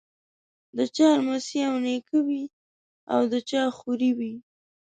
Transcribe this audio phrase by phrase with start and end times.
[0.77, 2.43] د چا لمسی او نیکه وي
[3.13, 4.33] او د چا خوريی وي.